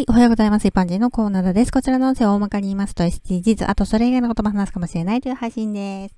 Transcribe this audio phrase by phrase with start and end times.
[0.00, 0.66] はい、おはようございます。
[0.66, 1.70] 一般人のコーナーです。
[1.70, 6.14] こちらの音声を大まかに言いますと SDGs、あとそれ以外のことも話すかもしれないという配信です。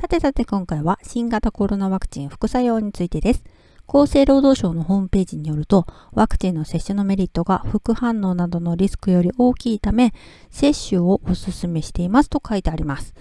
[0.00, 3.42] さてさて今回は新型コロナワクチン副作用についてです。
[3.88, 10.14] 厚生労働省のホームページによると、ワクチンの接種のメリットが副反応などのリスクより大きいため、
[10.48, 13.12] 接種をお勧めしていますと書いてあります。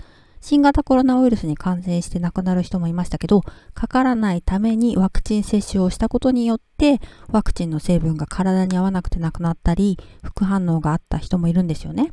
[0.42, 3.42] 新型コロナウイルスに感染して亡くなる人もいましたけど、
[3.74, 7.00] かからないためにワクチン接種をしたことによって、
[7.32, 12.12] ワクチンの成分が体に合わなくて亡くなったり、副反応があった人もいるんですよね。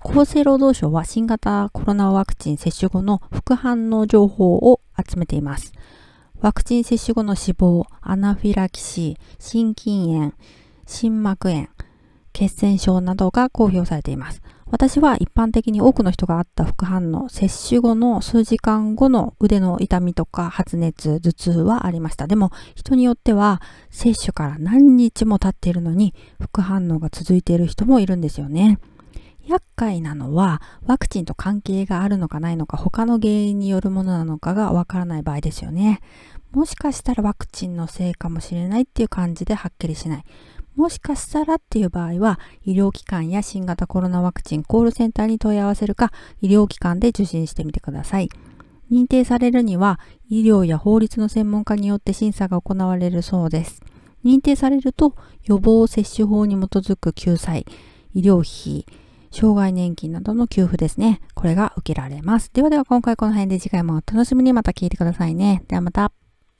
[0.00, 5.72] 厚生労働省は新型コロナワクチン接種後の副反応情報を集めています。
[6.40, 10.32] ワクチン接種後の死亡、アナフィラキシー、心筋炎、
[10.86, 11.68] 心膜炎、
[12.32, 14.42] 血栓症などが公表されています。
[14.72, 22.26] 私は一般的に多くの人があった副反応、接種後の数時間後の腕の痛みとか発熱、頭痛はありました。
[22.26, 28.78] でも人によっては接種から何日も経っているのに副反応が続いている人もいるんですよね。
[29.46, 36.00] 厄介なのはワクチンと関係があるのかないのか他の原因によるものなのかがわからない場合ですよね。
[36.52, 40.24] もしかしたらワクチンのせいかもしれないっていう感じではっきりしない。
[40.76, 48.30] もしかしたらっていう場合は、医療機関や新型コロナワクチンコールセンターに問い合わせるか、医療機関で受診してみてください。
[48.90, 53.80] 認定されるには、医療や法律の専門家によって審査が行われるそうです。
[54.24, 55.14] 認定されると、
[55.44, 57.66] 予防接種法に基づく救済、
[58.14, 58.86] 医療費、
[59.32, 61.20] 障害年金などの給付ですね。
[61.34, 62.50] これが受けられます。
[62.52, 65.64] ではでは今回この辺で次回もお楽しみにまた聞いてくださいね。
[65.68, 66.12] ではまた。